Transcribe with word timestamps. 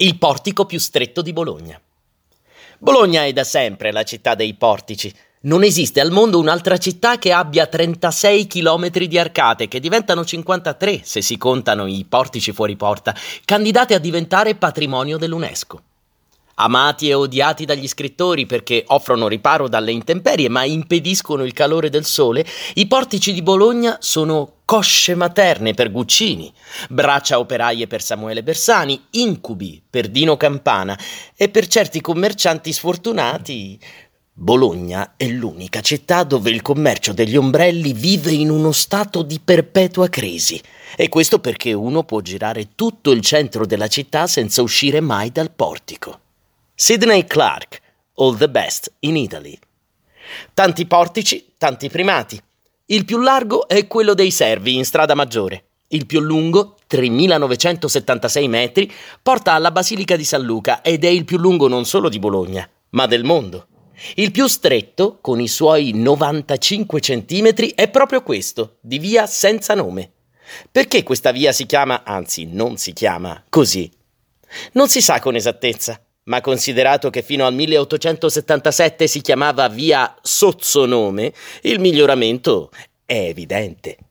il 0.00 0.16
portico 0.16 0.64
più 0.64 0.78
stretto 0.78 1.22
di 1.22 1.32
Bologna. 1.32 1.80
Bologna 2.78 3.24
è 3.24 3.32
da 3.32 3.42
sempre 3.42 3.90
la 3.90 4.04
città 4.04 4.36
dei 4.36 4.54
portici. 4.54 5.12
Non 5.40 5.64
esiste 5.64 6.00
al 6.00 6.12
mondo 6.12 6.38
un'altra 6.38 6.78
città 6.78 7.18
che 7.18 7.32
abbia 7.32 7.66
36 7.66 8.46
km 8.46 8.90
di 8.90 9.18
arcate, 9.18 9.66
che 9.66 9.80
diventano 9.80 10.24
53 10.24 11.00
se 11.02 11.20
si 11.20 11.36
contano 11.36 11.86
i 11.86 12.04
portici 12.08 12.52
fuori 12.52 12.76
porta, 12.76 13.12
candidate 13.44 13.94
a 13.94 13.98
diventare 13.98 14.54
patrimonio 14.54 15.16
dell'UNESCO. 15.16 15.82
Amati 16.60 17.08
e 17.08 17.14
odiati 17.14 17.64
dagli 17.64 17.86
scrittori 17.86 18.44
perché 18.46 18.82
offrono 18.88 19.28
riparo 19.28 19.68
dalle 19.68 19.92
intemperie 19.92 20.48
ma 20.48 20.64
impediscono 20.64 21.44
il 21.44 21.52
calore 21.52 21.88
del 21.88 22.04
sole, 22.04 22.44
i 22.74 22.86
portici 22.86 23.32
di 23.32 23.42
Bologna 23.42 23.96
sono 24.00 24.54
cosce 24.64 25.14
materne 25.14 25.72
per 25.72 25.90
Guccini, 25.90 26.52
braccia 26.88 27.38
operaie 27.38 27.86
per 27.86 28.02
Samuele 28.02 28.42
Bersani, 28.42 29.00
incubi 29.12 29.82
per 29.88 30.08
Dino 30.08 30.36
Campana 30.36 30.98
e 31.36 31.48
per 31.48 31.66
certi 31.68 32.00
commercianti 32.00 32.72
sfortunati. 32.72 33.78
Bologna 34.40 35.14
è 35.16 35.26
l'unica 35.26 35.80
città 35.80 36.22
dove 36.22 36.50
il 36.50 36.62
commercio 36.62 37.12
degli 37.12 37.36
ombrelli 37.36 37.92
vive 37.92 38.30
in 38.30 38.50
uno 38.50 38.70
stato 38.72 39.22
di 39.22 39.40
perpetua 39.42 40.08
crisi. 40.08 40.62
E 40.96 41.08
questo 41.08 41.40
perché 41.40 41.72
uno 41.72 42.04
può 42.04 42.20
girare 42.20 42.68
tutto 42.74 43.10
il 43.10 43.20
centro 43.20 43.66
della 43.66 43.88
città 43.88 44.26
senza 44.26 44.62
uscire 44.62 45.00
mai 45.00 45.32
dal 45.32 45.50
portico. 45.50 46.20
Sidney 46.80 47.24
Clark, 47.24 47.80
All 48.18 48.36
the 48.36 48.48
Best 48.48 48.92
in 49.00 49.16
Italy. 49.16 49.58
Tanti 50.54 50.86
portici, 50.86 51.54
tanti 51.58 51.88
primati. 51.88 52.40
Il 52.86 53.04
più 53.04 53.18
largo 53.18 53.66
è 53.66 53.88
quello 53.88 54.14
dei 54.14 54.30
Servi 54.30 54.76
in 54.76 54.84
strada 54.84 55.16
maggiore. 55.16 55.70
Il 55.88 56.06
più 56.06 56.20
lungo, 56.20 56.76
3976 56.86 58.46
metri, 58.46 58.92
porta 59.20 59.54
alla 59.54 59.72
Basilica 59.72 60.14
di 60.14 60.22
San 60.22 60.42
Luca 60.42 60.80
ed 60.80 61.04
è 61.04 61.08
il 61.08 61.24
più 61.24 61.38
lungo 61.38 61.66
non 61.66 61.84
solo 61.84 62.08
di 62.08 62.20
Bologna, 62.20 62.70
ma 62.90 63.06
del 63.06 63.24
mondo. 63.24 63.66
Il 64.14 64.30
più 64.30 64.46
stretto, 64.46 65.18
con 65.20 65.40
i 65.40 65.48
suoi 65.48 65.90
95 65.94 67.00
centimetri, 67.00 67.72
è 67.74 67.88
proprio 67.90 68.22
questo, 68.22 68.76
di 68.82 69.00
via 69.00 69.26
senza 69.26 69.74
nome. 69.74 70.12
Perché 70.70 71.02
questa 71.02 71.32
via 71.32 71.50
si 71.50 71.66
chiama, 71.66 72.04
anzi 72.04 72.46
non 72.46 72.76
si 72.76 72.92
chiama, 72.92 73.46
così? 73.48 73.90
Non 74.74 74.88
si 74.88 75.00
sa 75.00 75.18
con 75.18 75.34
esattezza 75.34 76.00
ma 76.28 76.40
considerato 76.40 77.10
che 77.10 77.22
fino 77.22 77.44
al 77.44 77.54
1877 77.54 79.06
si 79.06 79.20
chiamava 79.20 79.68
via 79.68 80.14
Sozzonome, 80.22 81.32
il 81.62 81.80
miglioramento 81.80 82.70
è 83.04 83.18
evidente. 83.28 84.07